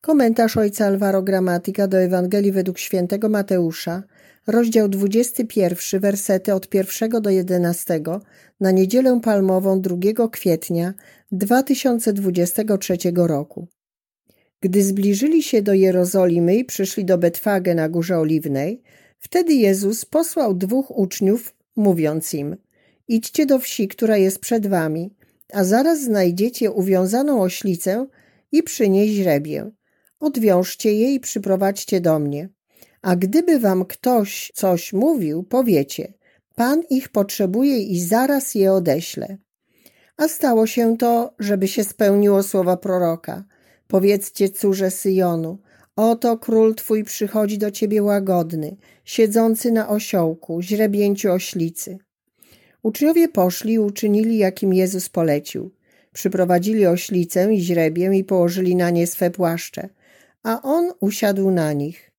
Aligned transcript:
Komentarz 0.00 0.56
ojca 0.56 0.86
Alvaro 0.86 1.22
Gramatika 1.22 1.88
do 1.88 1.98
Ewangelii 1.98 2.52
według 2.52 2.78
świętego 2.78 3.28
Mateusza, 3.28 4.02
rozdział 4.46 4.88
21, 4.88 6.00
wersety 6.00 6.54
od 6.54 6.74
1 6.74 7.10
do 7.22 7.30
11 7.30 8.00
na 8.60 8.70
niedzielę 8.70 9.20
palmową 9.20 9.80
2 9.80 10.28
kwietnia 10.28 10.94
2023 11.32 12.96
roku. 13.14 13.66
Gdy 14.60 14.82
zbliżyli 14.82 15.42
się 15.42 15.62
do 15.62 15.74
Jerozolimy 15.74 16.56
i 16.56 16.64
przyszli 16.64 17.04
do 17.04 17.18
Betwagę 17.18 17.74
na 17.74 17.88
Górze 17.88 18.18
Oliwnej, 18.18 18.82
wtedy 19.18 19.54
Jezus 19.54 20.04
posłał 20.04 20.54
dwóch 20.54 20.98
uczniów, 20.98 21.54
mówiąc 21.76 22.34
im 22.34 22.56
Idźcie 23.08 23.46
do 23.46 23.58
wsi, 23.58 23.88
która 23.88 24.16
jest 24.16 24.38
przed 24.38 24.66
wami, 24.66 25.14
a 25.52 25.64
zaraz 25.64 26.02
znajdziecie 26.02 26.70
uwiązaną 26.70 27.42
oślicę 27.42 28.06
i 28.52 28.62
przy 28.62 28.88
niej 28.88 29.08
źrebię 29.08 29.70
odwiążcie 30.20 30.94
je 30.94 31.14
i 31.14 31.20
przyprowadźcie 31.20 32.00
do 32.00 32.18
mnie. 32.18 32.48
A 33.02 33.16
gdyby 33.16 33.58
wam 33.58 33.84
ktoś 33.84 34.52
coś 34.54 34.92
mówił, 34.92 35.42
powiecie, 35.42 36.12
Pan 36.54 36.82
ich 36.90 37.08
potrzebuje 37.08 37.78
i 37.78 38.00
zaraz 38.00 38.54
je 38.54 38.72
odeślę. 38.72 39.36
A 40.16 40.28
stało 40.28 40.66
się 40.66 40.96
to, 40.96 41.34
żeby 41.38 41.68
się 41.68 41.84
spełniło 41.84 42.42
słowa 42.42 42.76
proroka. 42.76 43.44
Powiedzcie 43.86 44.48
córze 44.48 44.90
Syjonu, 44.90 45.58
oto 45.96 46.38
król 46.38 46.74
twój 46.74 47.04
przychodzi 47.04 47.58
do 47.58 47.70
ciebie 47.70 48.02
łagodny, 48.02 48.76
siedzący 49.04 49.72
na 49.72 49.88
osiołku, 49.88 50.62
źrebięciu 50.62 51.32
oślicy. 51.32 51.98
Uczniowie 52.82 53.28
poszli 53.28 53.72
i 53.72 53.78
uczynili, 53.78 54.38
jakim 54.38 54.74
Jezus 54.74 55.08
polecił. 55.08 55.70
Przyprowadzili 56.12 56.86
oślicę 56.86 57.54
i 57.54 57.60
źrebię 57.60 58.16
i 58.18 58.24
położyli 58.24 58.76
na 58.76 58.90
nie 58.90 59.06
swe 59.06 59.30
płaszcze– 59.30 59.88
a 60.42 60.62
on 60.62 60.92
usiadł 61.00 61.50
na 61.50 61.72
nich. 61.72 62.10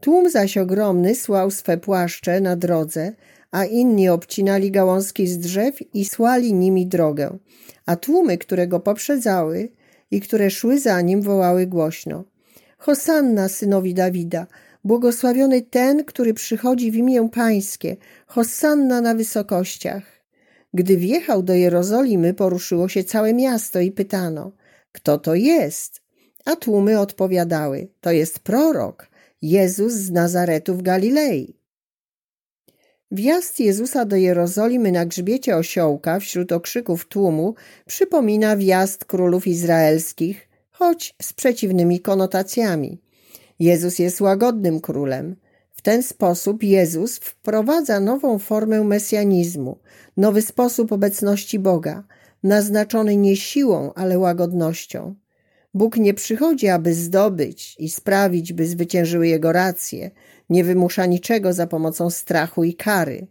Tłum 0.00 0.30
zaś 0.30 0.58
ogromny 0.58 1.14
słał 1.14 1.50
swe 1.50 1.78
płaszcze 1.78 2.40
na 2.40 2.56
drodze, 2.56 3.12
a 3.50 3.64
inni 3.64 4.08
obcinali 4.08 4.70
gałązki 4.70 5.26
z 5.26 5.38
drzew 5.38 5.94
i 5.94 6.04
słali 6.04 6.54
nimi 6.54 6.86
drogę, 6.86 7.38
a 7.86 7.96
tłumy, 7.96 8.38
które 8.38 8.66
go 8.66 8.80
poprzedzały 8.80 9.68
i 10.10 10.20
które 10.20 10.50
szły 10.50 10.80
za 10.80 11.00
nim, 11.00 11.22
wołały 11.22 11.66
głośno. 11.66 12.24
Hosanna 12.78 13.48
synowi 13.48 13.94
Dawida, 13.94 14.46
błogosławiony 14.84 15.62
ten, 15.62 16.04
który 16.04 16.34
przychodzi 16.34 16.90
w 16.90 16.96
imię 16.96 17.28
Pańskie, 17.32 17.96
Hosanna 18.26 19.00
na 19.00 19.14
wysokościach. 19.14 20.02
Gdy 20.74 20.96
wjechał 20.96 21.42
do 21.42 21.54
Jerozolimy, 21.54 22.34
poruszyło 22.34 22.88
się 22.88 23.04
całe 23.04 23.34
miasto 23.34 23.80
i 23.80 23.92
pytano, 23.92 24.52
kto 24.92 25.18
to 25.18 25.34
jest? 25.34 26.05
A 26.46 26.56
tłumy 26.56 27.00
odpowiadały: 27.00 27.88
To 28.00 28.12
jest 28.12 28.38
prorok, 28.38 29.08
Jezus 29.42 29.92
z 29.92 30.10
Nazaretu 30.10 30.74
w 30.74 30.82
Galilei. 30.82 31.56
Wjazd 33.10 33.60
Jezusa 33.60 34.04
do 34.04 34.16
Jerozolimy 34.16 34.92
na 34.92 35.06
grzbiecie 35.06 35.56
osiołka 35.56 36.20
wśród 36.20 36.52
okrzyków 36.52 37.06
tłumu 37.08 37.54
przypomina 37.86 38.56
wjazd 38.56 39.04
królów 39.04 39.46
izraelskich, 39.46 40.48
choć 40.70 41.14
z 41.22 41.32
przeciwnymi 41.32 42.00
konotacjami. 42.00 43.00
Jezus 43.58 43.98
jest 43.98 44.20
łagodnym 44.20 44.80
królem. 44.80 45.36
W 45.72 45.82
ten 45.82 46.02
sposób 46.02 46.62
Jezus 46.62 47.18
wprowadza 47.18 48.00
nową 48.00 48.38
formę 48.38 48.84
mesjanizmu, 48.84 49.78
nowy 50.16 50.42
sposób 50.42 50.92
obecności 50.92 51.58
Boga, 51.58 52.04
naznaczony 52.42 53.16
nie 53.16 53.36
siłą, 53.36 53.92
ale 53.94 54.18
łagodnością. 54.18 55.14
Bóg 55.76 55.96
nie 55.96 56.14
przychodzi, 56.14 56.68
aby 56.68 56.94
zdobyć 56.94 57.76
i 57.78 57.88
sprawić, 57.88 58.52
by 58.52 58.66
zwyciężyły 58.66 59.28
jego 59.28 59.52
racje, 59.52 60.10
nie 60.50 60.64
wymusza 60.64 61.06
niczego 61.06 61.52
za 61.52 61.66
pomocą 61.66 62.10
strachu 62.10 62.64
i 62.64 62.74
kary. 62.74 63.26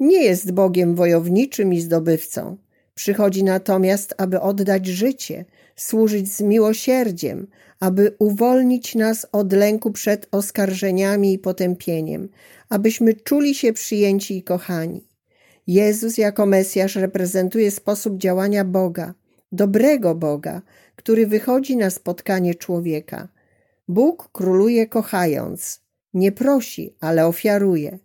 Nie 0.00 0.24
jest 0.24 0.52
Bogiem 0.52 0.94
wojowniczym 0.94 1.74
i 1.74 1.80
zdobywcą. 1.80 2.56
Przychodzi 2.94 3.44
natomiast, 3.44 4.14
aby 4.18 4.40
oddać 4.40 4.86
życie, 4.86 5.44
służyć 5.76 6.32
z 6.32 6.40
miłosierdziem, 6.40 7.46
aby 7.80 8.16
uwolnić 8.18 8.94
nas 8.94 9.26
od 9.32 9.52
lęku 9.52 9.90
przed 9.90 10.28
oskarżeniami 10.30 11.32
i 11.32 11.38
potępieniem, 11.38 12.28
abyśmy 12.68 13.14
czuli 13.14 13.54
się 13.54 13.72
przyjęci 13.72 14.36
i 14.36 14.42
kochani. 14.42 15.04
Jezus 15.66 16.18
jako 16.18 16.46
Mesjasz 16.46 16.96
reprezentuje 16.96 17.70
sposób 17.70 18.18
działania 18.18 18.64
Boga, 18.64 19.14
dobrego 19.52 20.14
Boga, 20.14 20.62
który 21.06 21.26
wychodzi 21.26 21.76
na 21.76 21.90
spotkanie 21.90 22.54
człowieka. 22.54 23.28
Bóg 23.88 24.28
króluje 24.32 24.86
kochając, 24.86 25.80
nie 26.14 26.32
prosi, 26.32 26.94
ale 27.00 27.26
ofiaruje. 27.26 27.98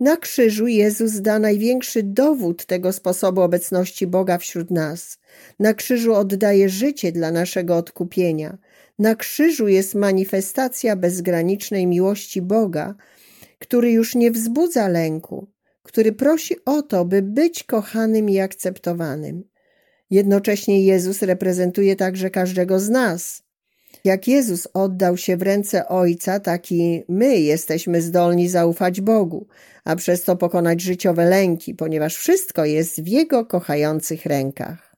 Na 0.00 0.16
krzyżu 0.16 0.66
Jezus 0.66 1.20
da 1.20 1.38
największy 1.38 2.02
dowód 2.02 2.66
tego 2.66 2.92
sposobu 2.92 3.40
obecności 3.40 4.06
Boga 4.06 4.38
wśród 4.38 4.70
nas. 4.70 5.18
Na 5.58 5.74
krzyżu 5.74 6.14
oddaje 6.14 6.68
życie 6.68 7.12
dla 7.12 7.30
naszego 7.30 7.76
odkupienia. 7.76 8.58
Na 8.98 9.14
krzyżu 9.14 9.68
jest 9.68 9.94
manifestacja 9.94 10.96
bezgranicznej 10.96 11.86
miłości 11.86 12.42
Boga, 12.42 12.94
który 13.58 13.92
już 13.92 14.14
nie 14.14 14.30
wzbudza 14.30 14.88
lęku, 14.88 15.48
który 15.82 16.12
prosi 16.12 16.64
o 16.64 16.82
to, 16.82 17.04
by 17.04 17.22
być 17.22 17.64
kochanym 17.64 18.30
i 18.30 18.38
akceptowanym. 18.38 19.44
Jednocześnie 20.10 20.84
Jezus 20.84 21.22
reprezentuje 21.22 21.96
także 21.96 22.30
każdego 22.30 22.80
z 22.80 22.88
nas. 22.88 23.42
Jak 24.04 24.28
Jezus 24.28 24.68
oddał 24.74 25.16
się 25.16 25.36
w 25.36 25.42
ręce 25.42 25.88
Ojca, 25.88 26.40
tak 26.40 26.72
i 26.72 27.02
my 27.08 27.38
jesteśmy 27.40 28.02
zdolni 28.02 28.48
zaufać 28.48 29.00
Bogu, 29.00 29.46
a 29.84 29.96
przez 29.96 30.22
to 30.22 30.36
pokonać 30.36 30.80
życiowe 30.80 31.24
lęki, 31.24 31.74
ponieważ 31.74 32.16
wszystko 32.16 32.64
jest 32.64 33.02
w 33.02 33.06
Jego 33.06 33.46
kochających 33.46 34.26
rękach. 34.26 34.96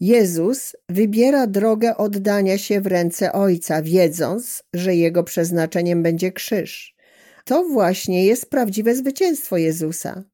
Jezus 0.00 0.76
wybiera 0.88 1.46
drogę 1.46 1.96
oddania 1.96 2.58
się 2.58 2.80
w 2.80 2.86
ręce 2.86 3.32
Ojca, 3.32 3.82
wiedząc, 3.82 4.62
że 4.74 4.94
Jego 4.94 5.24
przeznaczeniem 5.24 6.02
będzie 6.02 6.32
krzyż. 6.32 6.96
To 7.44 7.64
właśnie 7.64 8.26
jest 8.26 8.50
prawdziwe 8.50 8.94
zwycięstwo 8.94 9.56
Jezusa 9.56 10.24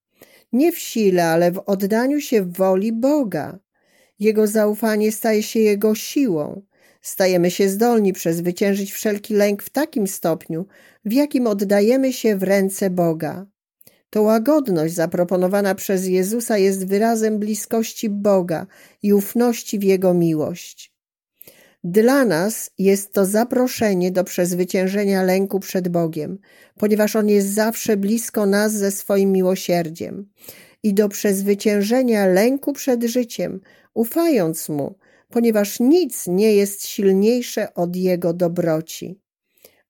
nie 0.52 0.72
w 0.72 0.78
sile, 0.78 1.26
ale 1.26 1.52
w 1.52 1.62
oddaniu 1.66 2.20
się 2.20 2.44
woli 2.44 2.92
Boga. 2.92 3.58
Jego 4.18 4.46
zaufanie 4.46 5.12
staje 5.12 5.42
się 5.42 5.60
Jego 5.60 5.94
siłą. 5.94 6.62
Stajemy 7.02 7.50
się 7.50 7.68
zdolni 7.68 8.12
przezwyciężyć 8.12 8.92
wszelki 8.92 9.34
lęk 9.34 9.62
w 9.62 9.70
takim 9.70 10.06
stopniu, 10.06 10.66
w 11.04 11.12
jakim 11.12 11.46
oddajemy 11.46 12.12
się 12.12 12.36
w 12.36 12.42
ręce 12.42 12.90
Boga. 12.90 13.46
To 14.10 14.22
łagodność 14.22 14.94
zaproponowana 14.94 15.74
przez 15.74 16.06
Jezusa 16.06 16.58
jest 16.58 16.86
wyrazem 16.86 17.38
bliskości 17.38 18.10
Boga 18.10 18.66
i 19.02 19.12
ufności 19.12 19.78
w 19.78 19.82
Jego 19.82 20.14
miłość. 20.14 20.97
Dla 21.84 22.24
nas 22.24 22.70
jest 22.78 23.12
to 23.12 23.26
zaproszenie 23.26 24.12
do 24.12 24.24
przezwyciężenia 24.24 25.22
lęku 25.22 25.60
przed 25.60 25.88
Bogiem, 25.88 26.38
ponieważ 26.78 27.16
On 27.16 27.28
jest 27.28 27.54
zawsze 27.54 27.96
blisko 27.96 28.46
nas 28.46 28.72
ze 28.72 28.90
swoim 28.90 29.32
miłosierdziem 29.32 30.28
i 30.82 30.94
do 30.94 31.08
przezwyciężenia 31.08 32.26
lęku 32.26 32.72
przed 32.72 33.04
życiem, 33.04 33.60
ufając 33.94 34.68
Mu, 34.68 34.94
ponieważ 35.28 35.80
nic 35.80 36.26
nie 36.26 36.54
jest 36.54 36.86
silniejsze 36.86 37.74
od 37.74 37.96
Jego 37.96 38.32
dobroci. 38.32 39.20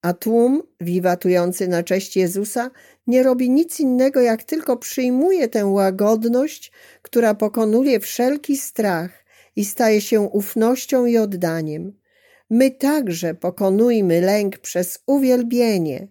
A 0.02 0.12
tłum, 0.12 0.62
wiwatujący 0.80 1.68
na 1.68 1.82
cześć 1.82 2.16
Jezusa, 2.16 2.70
nie 3.06 3.22
robi 3.22 3.50
nic 3.50 3.80
innego, 3.80 4.20
jak 4.20 4.44
tylko 4.44 4.76
przyjmuje 4.76 5.48
tę 5.48 5.66
łagodność, 5.66 6.72
która 7.02 7.34
pokonuje 7.34 8.00
wszelki 8.00 8.56
strach 8.56 9.24
i 9.58 9.64
staje 9.64 10.00
się 10.00 10.20
ufnością 10.20 11.06
i 11.06 11.18
oddaniem. 11.18 11.92
My 12.50 12.70
także 12.70 13.34
pokonujmy 13.34 14.20
lęk 14.20 14.58
przez 14.58 15.02
uwielbienie, 15.06 16.08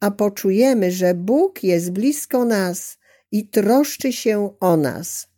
a 0.00 0.10
poczujemy, 0.10 0.90
że 0.90 1.14
Bóg 1.14 1.62
jest 1.62 1.92
blisko 1.92 2.44
nas 2.44 2.98
i 3.32 3.48
troszczy 3.48 4.12
się 4.12 4.50
o 4.60 4.76
nas. 4.76 5.28